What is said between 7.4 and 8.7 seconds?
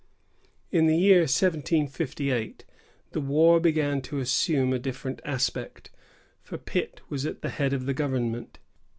the head of the government.